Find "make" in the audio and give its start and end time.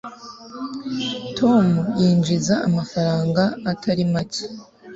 4.13-4.45